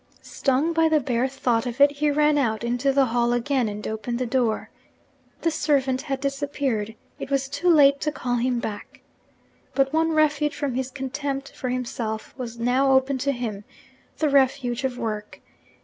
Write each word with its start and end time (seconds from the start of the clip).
Stung 0.23 0.73
by 0.73 0.89
the 0.89 0.99
bare 0.99 1.27
thought 1.27 1.67
of 1.67 1.79
it, 1.79 1.91
he 1.91 2.09
ran 2.09 2.35
out 2.35 2.63
into 2.63 2.91
the 2.91 3.05
hall 3.05 3.33
again, 3.33 3.69
and 3.69 3.87
opened 3.87 4.17
the 4.17 4.25
door. 4.25 4.71
The 5.41 5.51
servant 5.51 6.01
had 6.01 6.19
disappeared; 6.19 6.95
it 7.19 7.29
was 7.29 7.47
too 7.47 7.69
late 7.69 8.01
to 8.01 8.11
call 8.11 8.37
him 8.37 8.59
back. 8.59 9.01
But 9.75 9.93
one 9.93 10.13
refuge 10.13 10.55
from 10.55 10.73
his 10.73 10.89
contempt 10.89 11.51
for 11.55 11.69
himself 11.69 12.33
was 12.35 12.57
now 12.57 12.91
open 12.93 13.19
to 13.19 13.31
him 13.31 13.63
the 14.17 14.27
refuge 14.29 14.83
of 14.83 14.97
work. 14.97 15.39